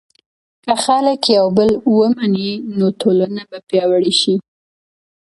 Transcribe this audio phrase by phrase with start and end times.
[0.63, 4.35] که خلک یو بل ومني، نو ټولنه به پیاوړې شي.